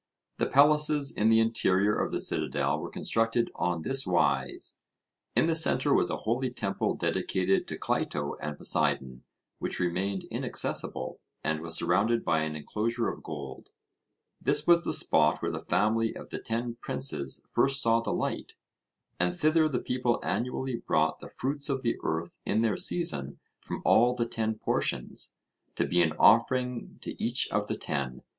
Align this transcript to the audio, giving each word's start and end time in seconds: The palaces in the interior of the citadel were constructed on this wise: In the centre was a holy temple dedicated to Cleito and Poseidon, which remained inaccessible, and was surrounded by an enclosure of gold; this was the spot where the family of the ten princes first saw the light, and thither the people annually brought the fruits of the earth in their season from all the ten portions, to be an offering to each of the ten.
The 0.39 0.47
palaces 0.47 1.11
in 1.11 1.29
the 1.29 1.39
interior 1.39 1.93
of 1.93 2.11
the 2.11 2.19
citadel 2.19 2.79
were 2.79 2.89
constructed 2.89 3.51
on 3.53 3.83
this 3.83 4.07
wise: 4.07 4.79
In 5.35 5.45
the 5.45 5.53
centre 5.53 5.93
was 5.93 6.09
a 6.09 6.15
holy 6.25 6.49
temple 6.49 6.95
dedicated 6.95 7.67
to 7.67 7.77
Cleito 7.77 8.33
and 8.41 8.57
Poseidon, 8.57 9.23
which 9.59 9.79
remained 9.79 10.23
inaccessible, 10.31 11.19
and 11.43 11.61
was 11.61 11.75
surrounded 11.75 12.25
by 12.25 12.39
an 12.39 12.55
enclosure 12.55 13.09
of 13.09 13.21
gold; 13.21 13.69
this 14.41 14.65
was 14.65 14.83
the 14.83 14.91
spot 14.95 15.39
where 15.39 15.51
the 15.51 15.65
family 15.65 16.15
of 16.15 16.29
the 16.31 16.39
ten 16.39 16.77
princes 16.81 17.45
first 17.47 17.79
saw 17.79 18.01
the 18.01 18.11
light, 18.11 18.55
and 19.19 19.35
thither 19.35 19.69
the 19.69 19.77
people 19.77 20.19
annually 20.23 20.77
brought 20.77 21.19
the 21.19 21.29
fruits 21.29 21.69
of 21.69 21.83
the 21.83 21.95
earth 22.01 22.39
in 22.43 22.63
their 22.63 22.75
season 22.75 23.37
from 23.59 23.83
all 23.85 24.15
the 24.15 24.25
ten 24.25 24.55
portions, 24.55 25.35
to 25.75 25.85
be 25.85 26.01
an 26.01 26.13
offering 26.17 26.97
to 27.01 27.23
each 27.23 27.47
of 27.51 27.67
the 27.67 27.77
ten. 27.77 28.23